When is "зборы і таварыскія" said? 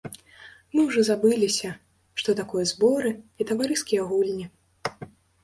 2.73-4.09